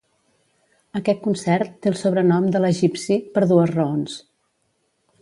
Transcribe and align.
Aquest 0.99 1.21
concert 1.25 1.77
té 1.83 1.93
el 1.93 1.99
sobrenom 2.01 2.49
de 2.57 2.65
"L'egipci" 2.65 3.21
per 3.37 3.49
dues 3.55 3.75
raons. 3.79 4.21